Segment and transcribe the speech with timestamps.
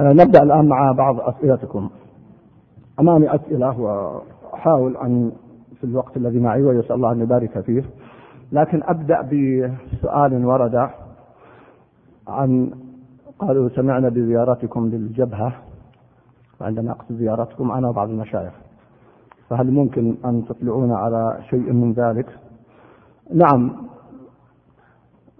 [0.00, 1.90] نبدأ الآن مع بعض أسئلتكم.
[3.00, 5.32] أمامي أسئلة وأحاول أن
[5.80, 7.84] في الوقت الذي معي ويسأل الله أن يبارك فيه.
[8.52, 10.90] لكن أبدأ بسؤال ورد
[12.28, 12.70] عن
[13.38, 15.52] قالوا سمعنا بزيارتكم للجبهة.
[16.60, 18.52] وعندما أقصد زيارتكم أنا وبعض المشايخ.
[19.48, 22.26] فهل ممكن أن تطلعون على شيء من ذلك؟
[23.34, 23.72] نعم.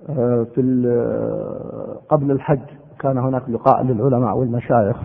[0.09, 0.61] آه، في
[2.09, 4.97] قبل الحج كان هناك لقاء للعلماء والمشايخ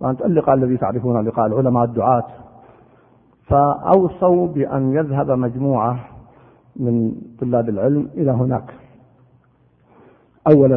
[0.00, 2.24] وأنت اللقاء الذي تعرفون لقاء العلماء الدعاة.
[3.46, 5.98] فأوصوا بأن يذهب مجموعة
[6.76, 8.74] من طلاب العلم إلى هناك.
[10.54, 10.76] أولا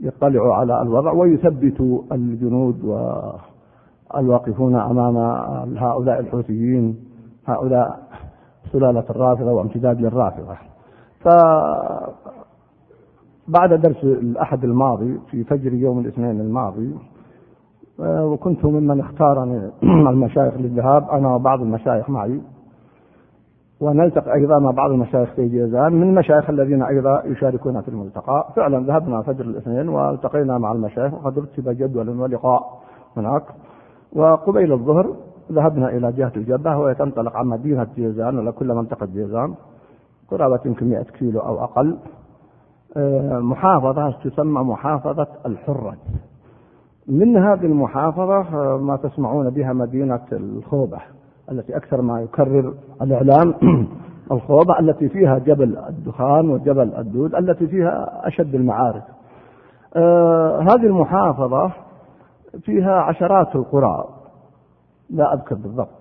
[0.00, 2.84] ليطلعوا على الوضع ويثبتوا الجنود
[4.14, 5.16] والواقفون أمام
[5.76, 6.96] هؤلاء الحوثيين
[7.46, 7.98] هؤلاء
[8.72, 10.56] سلالة الرافضة وامتداد للرافضة.
[13.48, 16.94] بعد درس الأحد الماضي في فجر يوم الاثنين الماضي
[18.00, 19.70] آه، وكنت ممن اختارني
[20.10, 22.40] المشايخ للذهاب أنا وبعض المشايخ معي.
[23.80, 28.48] ونلتقي أيضا مع بعض المشايخ في جيزان من المشايخ الذين أيضا يشاركون في الملتقى.
[28.56, 32.80] فعلا ذهبنا فجر الاثنين والتقينا مع المشايخ وقد رتب جدول ولقاء
[33.16, 33.42] هناك.
[34.12, 35.16] وقبيل الظهر
[35.52, 39.54] ذهبنا إلى جهة الجبهة وهي تنطلق عن مدينة جيزان ولا كل منطقة جيزان
[40.30, 41.96] قرابة يمكن 100 كيلو أو أقل.
[43.40, 45.96] محافظة تسمى محافظة الحرة.
[47.08, 50.98] من هذه المحافظة آه، ما تسمعون بها مدينة الخوبة
[51.50, 53.54] التي أكثر ما يكرر الإعلام
[54.32, 59.04] الخوبة التي فيها جبل الدخان وجبل الدود التي فيها أشد المعارك.
[59.96, 61.70] آه هذه المحافظة
[62.62, 64.04] فيها عشرات القرى
[65.10, 65.96] لا أذكر بالضبط.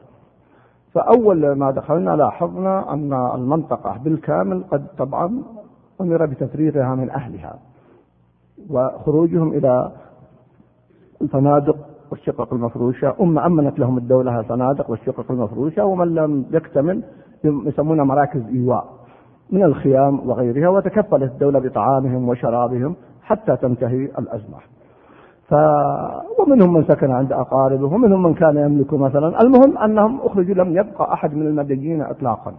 [0.94, 5.44] فأول ما دخلنا لاحظنا أن المنطقة بالكامل قد طبعا
[6.02, 7.60] أمر بتفريغها من أهلها
[8.70, 9.92] وخروجهم إلى
[11.22, 11.76] الفنادق
[12.12, 13.14] والشقق المفروشة.
[13.22, 17.04] أم أمنت لهم الدولة الفنادق والشقق المفروشة ومن لم يكتمل
[17.44, 18.86] يسمونها مراكز إيواء
[19.52, 24.58] من الخيام وغيرها وتكفلت الدولة بطعامهم وشرابهم حتى تنتهي الأزمة.
[25.48, 25.54] ف...
[26.40, 29.42] ومنهم من سكن عند أقاربه ومنهم من كان يملك مثلا.
[29.42, 32.54] المهم أنهم أخرجوا لم يبقى أحد من المدنيين إطلاقا.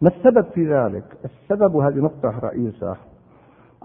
[0.00, 2.96] ما السبب في ذلك؟ السبب هذه نقطة رئيسة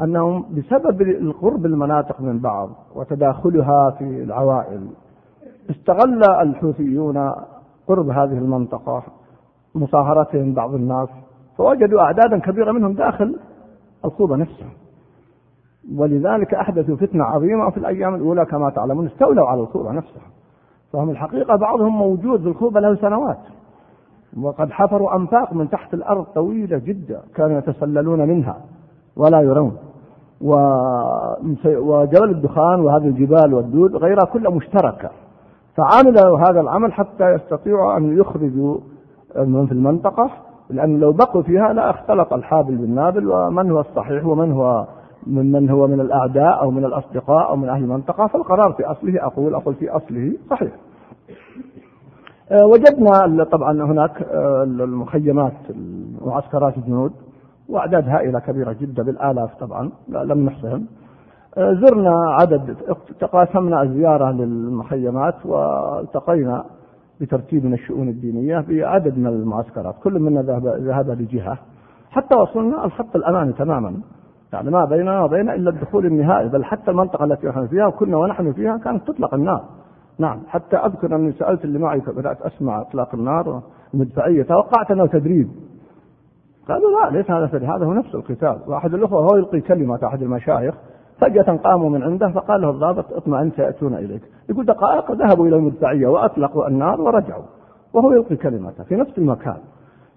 [0.01, 4.88] أنهم بسبب القرب المناطق من بعض وتداخلها في العوائل
[5.69, 7.31] استغل الحوثيون
[7.88, 9.03] قرب هذه المنطقة
[9.75, 11.09] مصاهرتهم بعض الناس
[11.57, 13.40] فوجدوا أعدادا كبيرة منهم داخل
[14.06, 14.69] الخوبة نفسها.
[15.95, 20.24] ولذلك أحدثوا فتنة عظيمة في الأيام الأولى كما تعلمون استولوا على الخوبة نفسها.
[20.94, 23.40] فهم الحقيقة بعضهم موجود في الخوبة له سنوات.
[24.42, 28.58] وقد حفروا أنفاق من تحت الأرض طويلة جدا كانوا يتسللون منها
[29.16, 29.78] ولا يرون.
[31.66, 35.10] وجبل الدخان وهذه الجبال والدود غيرها كلها مشتركة.
[35.76, 38.78] فعملوا هذا العمل حتى يستطيعوا أن يخرجوا
[39.36, 40.30] من في المنطقة
[40.70, 44.88] لأن لو بقوا فيها لا اختلط الحابل بالنابل ومن هو الصحيح ومن هو
[45.28, 48.28] من من هو من الأعداء أو من الأصدقاء أو من أهل المنطقة.
[48.28, 50.72] فالقرار في أصله أقول أقول في أصله صحيح.
[52.62, 55.53] وجدنا طبعا هناك آه، المخيمات
[56.25, 57.12] معسكرات الجنود
[57.69, 60.86] واعداد هائله كبيرة جدا بالآلاف طبعا لم نحصهم.
[61.58, 62.75] آه، زرنا عدد
[63.19, 66.63] تقاسمنا الزياره للمخيمات والتقينا
[67.22, 71.58] بترتيب من الشؤون الدينية بعدد من المعسكرات كل منا ذهب ذهب لجهة.
[72.12, 73.94] حتى وصلنا الخط الأمامي تماما.
[74.53, 78.53] يعني ما بيننا وبين إلا الدخول النهائي بل حتى المنطقة التي نحن فيها وكنا ونحن
[78.53, 79.63] فيها كانت تطلق النار.
[80.19, 83.62] نعم حتى أذكر أني سألت اللي معي بدات أسمع إطلاق النار
[83.94, 85.50] المدفعيه توقعت أنه تدريب.
[86.68, 88.57] قالوا لا ليس هذا تدريب هذا هو نفس القتال.
[88.68, 90.75] واحد الأخوة هو يلقي كلمة أحد المشايخ
[91.19, 94.22] فجأة قاموا من عنده فقال له الضابط اطمئن سيأتون إليك.
[94.50, 97.44] يقول دقائق ذهبوا إلى المدفعية وأطلقوا النار ورجعوا.
[97.94, 99.57] وهو يلقي كلمته في نفس المكان.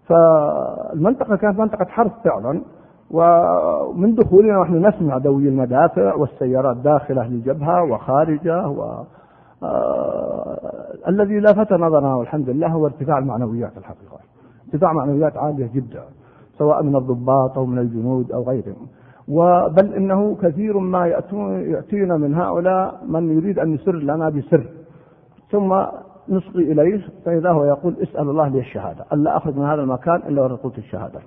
[0.08, 2.62] فالمنطقة كانت منطقة حرب فعلا
[3.10, 9.04] ومن دخولنا ونحن نسمع دوي المدافع والسيارات داخلة للجبهة وخارجة و
[11.08, 14.18] الذي لفت نظرنا والحمد لله هو ارتفاع المعنويات الحقيقة.
[14.66, 16.02] ارتفاع معنويات عالية جدا
[16.58, 18.86] سواء من الضباط أو من الجنود أو غيرهم.
[19.28, 24.66] وبل إنه كثير ما يأتينا من هؤلاء من يريد أن يسر لنا بسر.
[25.50, 25.84] ثم
[26.28, 29.04] نصغي إليه فإذا هو يقول اسأل الله لي الشهادة.
[29.12, 31.20] ألا أخرج من هذا المكان إلا ورقوت الشهادة.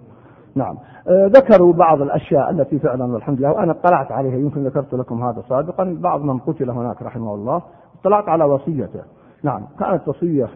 [0.56, 0.76] نعم.
[1.08, 5.44] آه ذكروا بعض الأشياء التي فعلا والحمد لله وأنا اطلعت عليها يمكن ذكرت لكم هذا
[5.50, 5.98] سابقا.
[6.02, 7.62] بعض من قتل هناك رحمه الله.
[8.02, 9.02] اطلعت على وصيته.
[9.44, 10.48] نعم كانت وصية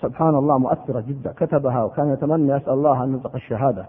[0.00, 1.32] سبحان الله مؤثرة جدا.
[1.36, 3.86] كتبها وكان يتمنى يسأل الله أن ينطق الشهادة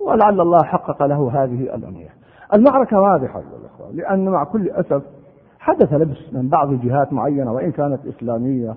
[0.00, 2.08] ولعل الله حقق له هذه الأمنية.
[2.54, 5.02] المعركة واضحة الأخوة لأن مع كل أسف
[5.58, 8.74] حدث لبس من بعض الجهات معينة وإن كانت إسلامية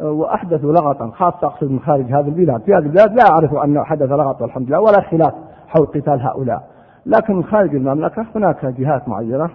[0.00, 2.62] وأحدثوا لغطا خاصة أقصد من خارج هذه البلاد.
[2.62, 5.34] في هذه البلاد لا أعرف أنه حدث لغط والحمد لله ولا خلاف
[5.68, 6.62] حول قتال هؤلاء.
[7.06, 9.50] لكن من خارج المملكة هناك جهات معينة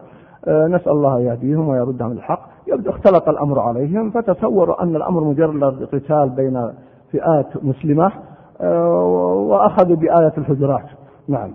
[0.47, 6.30] آه، نسأل الله يهديهم ويردهم الحق يبدو اختلط الأمر عليهم فتصوروا أن الأمر مجرد قتال
[6.30, 6.71] بين
[7.12, 8.12] فئات مسلمة
[8.62, 9.04] آه،
[9.50, 10.86] وأخذوا بآية الحجرات.
[11.27, 11.51] نعم.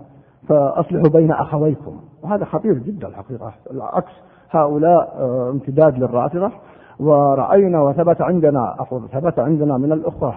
[0.47, 1.99] فأصلحوا بين أخويكم.
[2.23, 3.53] وهذا خطير جدا الحقيقة.
[3.71, 4.11] العكس
[4.51, 6.51] هؤلاء آه، امتداد للرافضة.
[6.99, 8.75] ورأينا وثبت عندنا
[9.13, 10.33] ثبت عندنا من الأخوة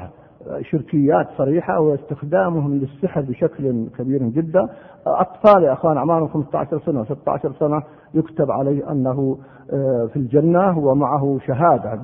[0.62, 4.68] شركيات صريحة واستخدامهم للسحر بشكل كبير جدا.
[5.06, 7.82] أطفال يا أخوان أعمارهم 15 سنة و16 سنة
[8.14, 9.38] يكتب عليه أنه
[9.72, 12.00] آه، في الجنة ومعه شهادة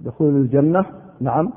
[0.00, 0.84] دخول الجنة.
[1.20, 1.50] نعم.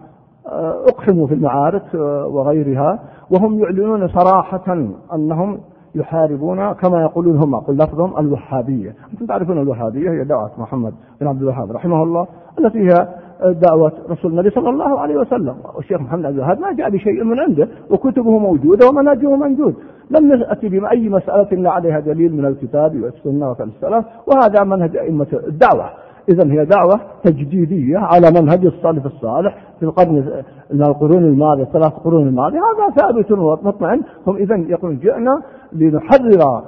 [0.48, 3.00] آه، أقحموا في المعارك آه، وغيرها.
[3.31, 4.74] وهم يعلنون صراحة
[5.14, 5.60] أنهم
[5.96, 7.56] يحاربون كما يقولون هم.
[7.56, 8.96] قل لفظهم الوهابية.
[9.14, 12.28] أنتم تعرفون الوهابية هي دعوة محمد بن عبد الوهاب رحمه الله
[12.60, 13.08] التي هي
[13.51, 15.56] دعوة رسول النبي صلى الله عليه وسلم.
[15.75, 19.75] والشيخ محمد عبد الوهاب ما جاء بشيء من عنده وكتبه موجودة ومنهجه موجود.
[20.12, 25.90] لم يأتي بأي مسألة إلا عليها دليل من الكتاب والسنة السلف وهذا منهج أئمة الدعوة.
[26.30, 30.44] إذا هي دعوة تجديدية على منهج السلف الصالح في القرن
[30.74, 32.60] من القرون الماضية ثلاث قرون الماضية.
[32.60, 34.01] هذا ثابت ومطمئن.
[34.28, 35.42] هم إذا يقولون جئنا
[35.74, 36.63] لنحرر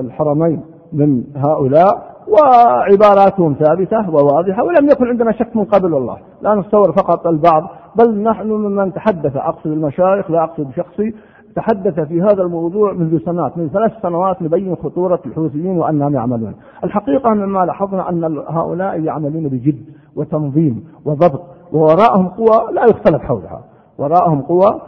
[0.00, 0.60] الحرمين
[0.92, 6.16] من هؤلاء وعباراتهم ثابتة وواضحة ولم يكن عندنا شك من قبل والله.
[6.42, 7.62] لا نتصور فقط البعض
[7.98, 11.14] بل نحن ممن تحدث أقصد المشايخ لا أقصد شخصي
[11.56, 16.54] تحدث في هذا الموضوع منذ سنوات من ثلاث سنوات نبين خطورة الحوثيين وأنهم يعملون.
[16.84, 19.84] الحقيقة مما لاحظنا أن هؤلاء يعملون بجد
[20.16, 21.42] وتنظيم وضبط
[21.72, 23.60] ووراءهم قوى لا يختلف حولها.
[23.98, 24.80] وراءهم قوى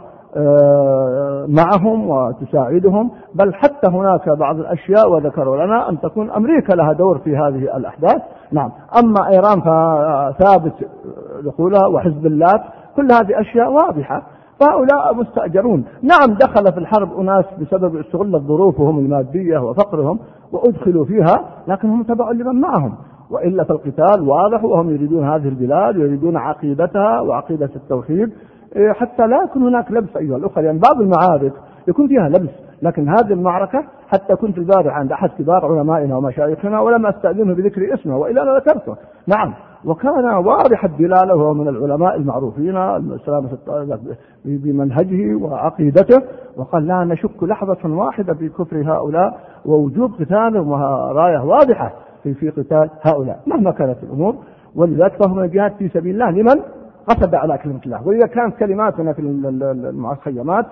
[1.47, 7.37] معهم وتساعدهم بل حتى هناك بعض الأشياء وذكروا لنا أن تكون أمريكا لها دور في
[7.37, 8.21] هذه الأحداث.
[8.51, 8.71] نعم.
[8.99, 10.73] أما إيران فثابت
[11.43, 12.53] دخولها وحزب الله
[12.95, 14.23] كل هذه أشياء واضحة
[14.59, 15.85] فهؤلاء مستأجرون.
[16.01, 20.19] نعم دخل في الحرب أناس بسبب استغلت ظروفهم المادية وفقرهم
[20.51, 22.93] وأدخلوا فيها لكنهم تبعوا لمن معهم.
[23.31, 28.29] وإلا فالقتال واضح وهم يريدون هذه البلاد ويريدون عقيدتها وعقيدة التوحيد.
[28.93, 31.53] حتى لا يكون هناك لبس أيها الأخوة لأن يعني بعض المعارك
[31.87, 32.49] يكون فيها لبس
[32.81, 38.17] لكن هذه المعركة حتى كنت البارح عند أحد كبار علمائنا ومشايخنا ولم أستأذنه بذكر اسمه
[38.17, 38.95] وإلا أنا ذكرته.
[39.27, 39.53] نعم
[39.85, 43.49] وكان واضح الدلالة وهو من العلماء المعروفين السلامة
[44.45, 46.21] بمنهجه وعقيدته
[46.57, 50.73] وقال لا نشك لحظة واحدة في كفر هؤلاء ووجوب قتالهم
[51.11, 51.93] راية واضحة
[52.23, 54.35] في في قتال هؤلاء مهما كانت الأمور.
[54.75, 56.61] ولذلك فهم الجهاد في سبيل الله لمن؟
[57.07, 58.07] قصد على كلمة الله.
[58.07, 60.65] وإذا كانت كلماتنا في المخيمات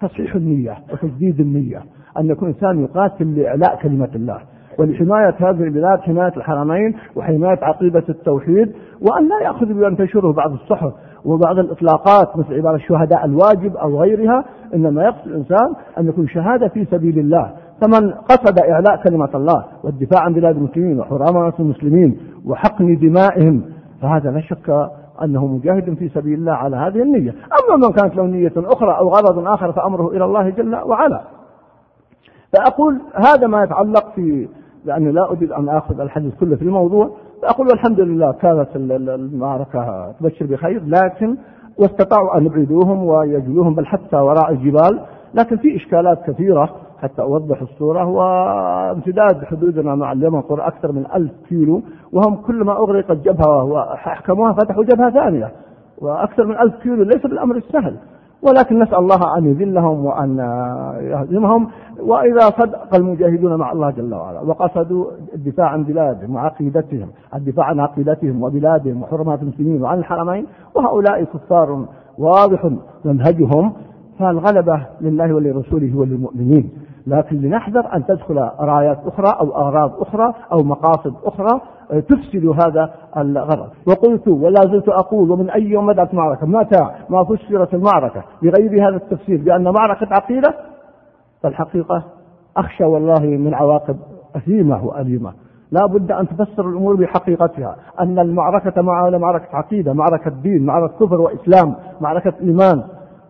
[0.00, 1.82] تصحيح النية وتجديد النية.
[2.18, 4.38] أن يكون إنسان يقاتل لإعلاء كلمة الله.
[4.78, 10.92] ولحماية هذه البلاد حماية الحرمين وحماية عقيدة التوحيد وأن لا يأخذ بأن تنشره بعض الصحف
[11.24, 14.44] وبعض الإطلاقات مثل عبارة الشهداء الواجب أو غيرها.
[14.74, 17.52] إنما يقصد الإنسان أن يكون شهادة في سبيل الله.
[17.82, 23.62] فمن قصد إعلاء كلمة الله والدفاع عن بلاد المسلمين وحرمة المسلمين وحقن دمائهم
[24.02, 24.90] فهذا لا شك
[25.24, 27.30] أنه مجاهد في سبيل الله على هذه النية.
[27.30, 31.20] أما من كانت له نية أخرى أو غرض آخر فأمره إلى الله جل وعلا.
[32.52, 34.48] فأقول هذا ما يتعلق في
[34.84, 37.10] لأني لا أريد أن آخذ الحديث كله في الموضوع.
[37.42, 41.36] فأقول والحمد لله كانت المعركة تبشر بخير لكن
[41.78, 45.00] واستطاعوا أن يبعدوهم ويجلوهم بل حتى وراء الجبال.
[45.34, 51.32] لكن في إشكالات كثيرة حتى أوضح الصورة وامتداد حدودنا مع اليمن قرى أكثر من ألف
[51.48, 51.82] كيلو
[52.12, 55.52] وهم كلما أغرقت جبهة وأحكموها فتحوا جبهة ثانية
[55.98, 57.96] وأكثر من ألف كيلو ليس بالأمر السهل.
[58.42, 60.38] ولكن نسأل الله أن يذلهم وأن
[61.00, 61.68] يهزمهم
[62.00, 68.42] وإذا صدق المجاهدون مع الله جل وعلا وقصدوا الدفاع عن بلادهم وعقيدتهم الدفاع عن عقيدتهم
[68.42, 71.86] وبلادهم وحرمات المسلمين وعن الحرمين وهؤلاء كفار
[72.18, 72.70] واضح
[73.04, 73.72] منهجهم
[74.18, 76.70] فالغلبة لله ولرسوله وللمؤمنين.
[77.06, 81.60] لكن لنحذر أن تدخل رايات أخرى أو أغراض أخرى أو مقاصد أخرى
[81.92, 83.68] آه، تفسد هذا الغرض.
[83.86, 88.96] وقلت ولا زلت أقول ومن أي يوم بدأت معركة؟ متى؟ ما فسرت المعركة؟ بغير هذا
[88.96, 90.54] التفسير بأن معركة عقيدة؟
[91.42, 92.02] فالحقيقة
[92.56, 93.96] أخشى والله من عواقب
[94.36, 95.32] أثيمة وأليمة.
[95.70, 97.76] لا بد أن تفسر الأمور بحقيقتها.
[98.00, 102.82] أن المعركة مع معركة عقيدة معركة دين معركة كفر وإسلام معركة إيمان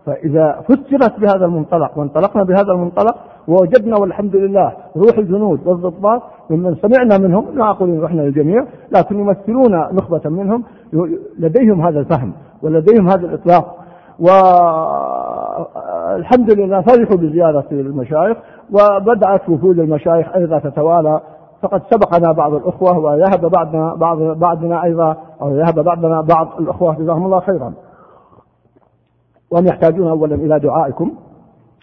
[0.06, 3.14] فإذا فسرت بهذا المنطلق وانطلقنا بهذا المنطلق
[3.48, 9.20] ووجدنا والحمد لله روح الجنود والضباط ممن سمعنا منهم لا أقول إن رحنا للجميع لكن
[9.20, 10.64] يمثلون نخبة منهم
[11.38, 12.32] لديهم هذا الفهم
[12.62, 13.76] ولديهم هذا الإطلاق.
[16.10, 18.36] والحمد لله فرحوا بزيارة المشايخ
[18.72, 21.20] وبدأت وفود المشايخ أيضا تتوالى.
[21.62, 27.24] فقد سبقنا بعض الأخوة ويهب بعضنا بعض بعضنا أيضا أو يهب بعضنا بعض الأخوة جزاهم
[27.24, 27.72] الله خيرا.
[29.52, 31.12] وهم يحتاجون أولا إلى دعائكم.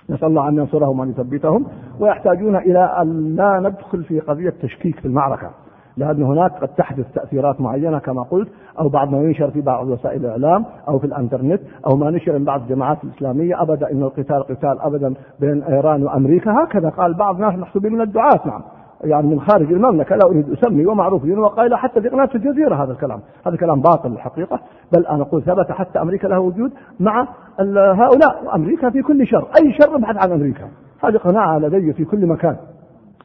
[0.09, 1.65] نسأل الله أن ينصرهم وأن يثبتهم.
[1.99, 5.49] ويحتاجون إلى أن لا ندخل في قضية تشكيك في المعركة
[5.97, 8.47] لأن هناك قد تحدث تأثيرات معينة كما قلت
[8.79, 12.45] أو بعض ما ينشر في بعض وسائل الإعلام أو في الإنترنت أو ما نشر من
[12.45, 13.61] بعض الجماعات الإسلامية.
[13.61, 16.63] أبدا أن القتال قتال أبدا بين إيران وأمريكا.
[16.63, 18.61] هكذا قال بعض الناس محسوبين من الدعاة نعم.
[19.03, 23.19] يعني من خارج المملكة لا أريد أسمي ومعروف وقائل حتى في قناة الجزيرة هذا الكلام.
[23.47, 24.59] هذا كلام باطل الحقيقة.
[24.93, 27.27] بل أنا أقول ثبت حتى أمريكا لها وجود مع
[27.75, 28.43] هؤلاء.
[28.45, 29.47] وأمريكا في كل شر.
[29.61, 30.67] أي شر ابحث عن أمريكا.
[31.03, 32.55] هذه قناعة لدي في كل مكان.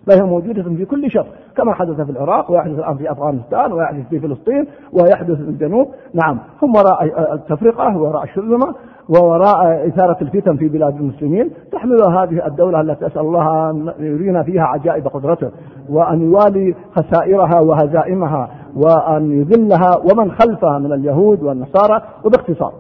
[0.07, 4.21] فهي موجودة في كل شر كما حدث في العراق ويحدث الآن في أفغانستان ويحدث في
[4.21, 5.89] فلسطين ويحدث في الجنوب.
[6.15, 6.39] نعم.
[6.63, 8.75] هم وراء التفرقة وراء الشرذمة
[9.09, 11.51] ووراء إثارة الفتن في بلاد المسلمين.
[11.73, 15.51] تحمل هذه الدولة التي أسأل الله أن يرينا فيها عجائب قدرته
[15.89, 22.03] وأن يوالي خسائرها وهزائمها وأن يذلها ومن خلفها من اليهود والنصارى.
[22.25, 22.73] وباختصار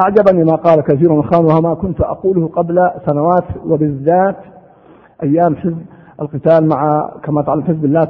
[0.00, 4.36] أعجبني ما قال كثير من خان وما كنت أقوله قبل سنوات وبالذات
[5.22, 5.76] أيام حزب
[6.22, 8.08] القتال مع كما تعلم حزب الله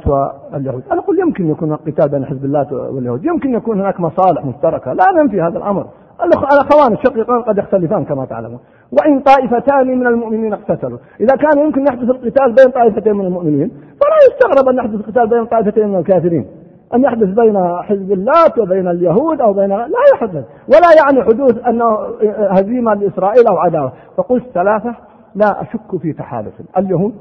[0.53, 0.83] واليهود.
[0.91, 3.25] أنا أقول يمكن يكون القتال بين حزب الله واليهود.
[3.25, 4.93] يمكن يكون هناك مصالح مشتركة.
[4.93, 5.85] لا ننفي هذا الأمر.
[6.23, 8.59] الأخوان الشقيقان قد يختلفان كما تعلمون.
[8.91, 10.97] وإن طائفتان من المؤمنين اقتتلوا.
[11.19, 15.45] إذا كان يمكن يحدث القتال بين طائفتين من المؤمنين فلا يستغرب أن يحدث القتال بين
[15.45, 16.45] طائفتين من الكافرين.
[16.93, 20.45] أن يحدث بين حزب الله وبين اليهود أو بين لا يحدث.
[20.67, 21.97] ولا يعني حدوث أنه
[22.49, 23.91] هزيمة لإسرائيل أو عداوة.
[24.17, 24.95] فقلت ثلاثة
[25.35, 26.53] لا أشك في تحالف.
[26.77, 27.13] اليهود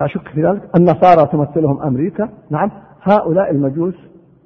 [0.00, 0.62] أشك في ذلك.
[0.76, 2.28] النصارى تمثلهم أمريكا.
[2.50, 2.70] نعم.
[3.02, 3.94] هؤلاء المجوس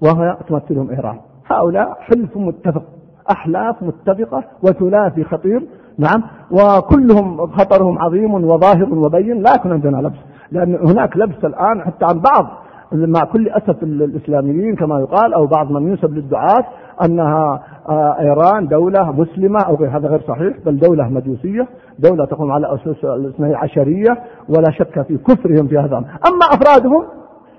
[0.02, 1.16] وهي تمثلهم إيران.
[1.46, 2.82] هؤلاء حلف متفق
[3.30, 5.66] أحلاف متفقة وثلاثي خطير.
[5.98, 6.22] نعم.
[6.50, 9.42] وكلهم خطرهم عظيم وظاهر وبين.
[9.42, 10.18] لكن عندنا لبس.
[10.52, 12.46] لأن هناك لبس الآن حتى عن بعض
[12.92, 16.64] مع كل أسف الإسلاميين كما يقال أو بعض من ينسب للدعاة
[17.04, 21.68] أنها آه، إيران دولة مسلمة أو غير هذا غير صحيح بل دولة مجوسية
[21.98, 24.18] دولة تقوم على أسس الاثني عشرية
[24.48, 27.04] ولا شك في كفرهم في هذا أما أفرادهم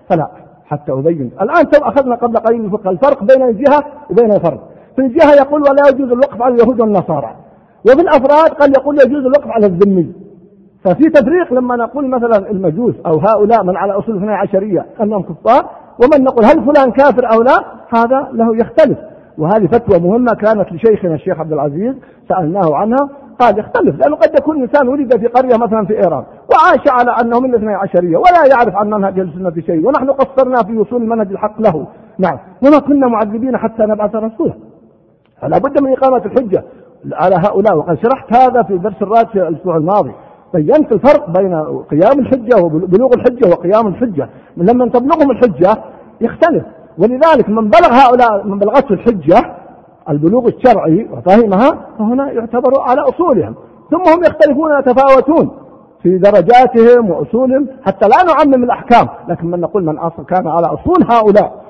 [0.10, 0.28] فلا
[0.72, 1.32] حتى أبين.
[1.42, 4.60] الآن تو أخذنا قبل قليل الفرق بين الجهة وبين الفرد.
[4.96, 7.36] في الجهة يقول ولا يجوز الوقف على اليهود والنصارى.
[7.86, 10.14] وفي الأفراد قد يقول يجوز الوقف على الذمي.
[10.84, 15.70] ففي تفريق لما نقول مثلا المجوس أو هؤلاء من على أصول الاثني عشرية أنهم كفار
[16.04, 18.98] ومن نقول هل فلان كافر أو لا هذا له يختلف.
[19.38, 21.96] وهذه فتوى مهمة كانت لشيخنا الشيخ عبد العزيز
[22.30, 23.10] سألناه عنها
[23.40, 27.40] قال يختلف لأنه قد يكون إنسان ولد في قرية مثلا في إيران وعاش على أنه
[27.40, 31.62] من الاثني عشرية ولا يعرف عن منهج السنة شيء ونحن قصرنا في وصول المنهج الحق
[31.62, 31.88] له.
[32.20, 34.54] نعم وما كنا معذبين حتى نبعث رسولا.
[35.42, 36.64] فلا بد من إقامة الحجة
[37.14, 37.78] على هؤلاء.
[37.78, 40.12] وقد شرحت هذا في درس الراد في الأسبوع الماضي.
[40.54, 44.30] بينت الفرق بين قيام الحجة وبلوغ الحجة وقيام الحجة.
[44.58, 45.78] لما تبلغهم الحجة
[46.22, 46.64] يختلف.
[46.98, 49.56] ولذلك من بلغ هؤلاء من بلغته الحجة
[50.10, 51.70] البلوغ الشرعي وفهمها
[52.00, 53.56] فهنا يعتبر على أصولهم.
[53.92, 55.52] ثم هم يختلفون ويتفاوتون
[56.04, 59.08] في درجاتهم وأصولهم حتى لا نعمم الأحكام.
[59.30, 61.62] لكن من نقول من أصل كان على أصول هؤلاء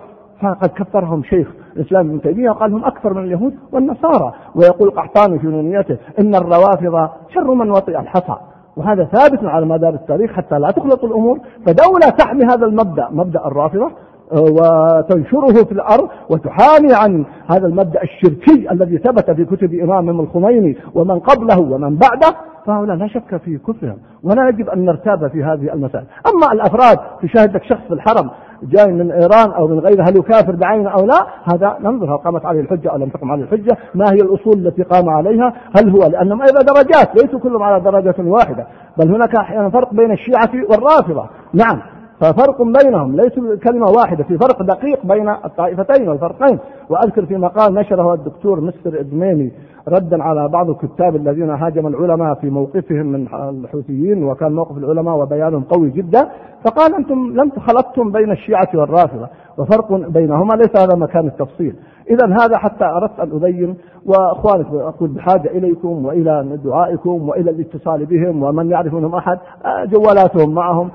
[0.42, 4.34] فقد كفرهم شيخ الإسلام ابن تيمية وقال هم أكثر من اليهود والنصارى.
[4.56, 8.36] ويقول قحطاني في نونيته إن الروافض شر من وطئ الحصى.
[8.78, 11.40] وهذا ثابت على مدار التاريخ حتى لا تخلط الأمور.
[11.66, 13.92] فدولة تحمي هذا المبدأ مبدأ الرافضة
[14.32, 21.20] وتنشره في الأرض وتحامي عن هذا المبدأ الشركي الذي ثبت في كتب إمامهم الخميني ومن
[21.20, 22.38] قبله ومن بعده.
[22.66, 26.06] فهؤلاء لا شك في كفرهم ولا يجب أن نرتاب في هذه المسائل.
[26.34, 28.30] أما الأفراد تشاهد لك شخص في الحرم
[28.64, 32.46] جاي من إيران أو من غيرها هل يكافر بعينه أو لا؟ هذا ننظر هل قامت
[32.46, 36.08] عليه الحجة أو لم تقم عليه الحجة؟ ما هي الأصول التي قام عليها؟ هل هو
[36.08, 41.30] لأنهم أيضا درجات ليسوا كلهم على درجة واحدة بل هناك أحيانا فرق بين الشيعة والرافضة.
[41.54, 41.82] نعم.
[42.22, 46.60] ففرق بينهم ليس كلمة واحدة في فرق دقيق بين الطائفتين والفرقين.
[46.90, 49.52] وأذكر في مقال نشره الدكتور مستر إدميني
[49.88, 55.64] ردا على بعض الكتاب الذين هاجم العلماء في موقفهم من الحوثيين وكان موقف العلماء وبيانهم
[55.64, 56.30] قوي جدا.
[56.66, 61.76] فقال أنتم لم خلطتم بين الشيعة والرافضة وفرق بينهما ليس هذا مكان التفصيل.
[62.10, 63.76] إذا هذا حتى أردت أن أبين
[64.06, 69.38] وأخوانك أقول بحاجة إليكم وإلى دعائكم وإلى الاتصال بهم ومن يعرف منهم أحد
[69.86, 70.90] جوالاتهم معهم.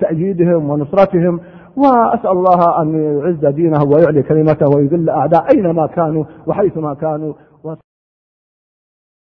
[0.00, 1.40] تأييدهم ونصرتهم
[1.76, 7.32] وأسأل الله أن يعز دينه ويعلي كلمته ويذل أعداء أينما كانوا وحيثما كانوا.